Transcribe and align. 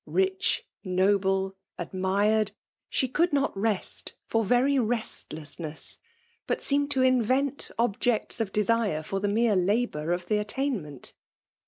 Rich, 0.07 0.65
noble, 0.83 1.55
admired, 1.77 2.53
she 2.89 3.07
could 3.07 3.31
not 3.31 3.55
rest, 3.55 4.15
for 4.25 4.43
very 4.43 4.79
restlessness; 4.79 5.99
but 6.47 6.59
seemed 6.59 6.89
to 6.89 7.03
in 7.03 7.21
vent 7.21 7.69
objects 7.77 8.39
of 8.41 8.51
desire 8.51 9.03
for 9.03 9.19
the 9.19 9.27
mere 9.27 9.55
labour 9.55 10.11
of 10.11 10.25
the 10.25 10.39
attainment. 10.39 11.13